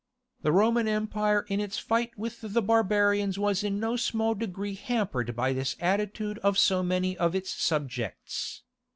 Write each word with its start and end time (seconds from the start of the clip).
The 0.41 0.51
Roman 0.51 0.87
Empire 0.87 1.45
in 1.47 1.59
its 1.59 1.77
fight 1.77 2.17
with 2.17 2.41
the 2.41 2.61
barbarians 2.63 3.37
was 3.37 3.63
in 3.63 3.79
no 3.79 3.95
small 3.95 4.33
degree 4.33 4.73
hampered 4.73 5.35
by 5.35 5.53
this 5.53 5.75
attitude 5.79 6.39
of 6.39 6.57
so 6.57 6.81
many 6.81 7.15
of 7.19 7.35
its 7.35 7.51
subjects. 7.51 8.63